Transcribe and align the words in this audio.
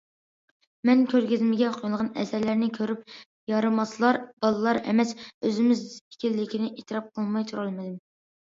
مەن 0.89 1.01
كۆرگەزمىگە 1.11 1.67
قويۇلغان 1.75 2.09
ئەسەرلەرنى 2.21 2.69
كۆرۈپ،‹‹ 2.77 3.17
يارىماسلار›› 3.53 4.19
بالىلار 4.47 4.81
ئەمەس، 4.95 5.15
ئۆزىمىز 5.27 5.87
ئىكەنلىكىنى 5.93 6.75
ئېتىراپ 6.75 7.13
قىلماي 7.21 7.47
تۇرالمىدىم. 7.55 7.97